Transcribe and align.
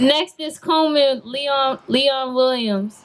Next 0.00 0.38
is 0.38 0.58
Coleman 0.58 1.22
Leon 1.24 1.78
Leon 1.88 2.34
Williams. 2.34 3.04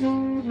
Mm-hmm. 0.00 0.50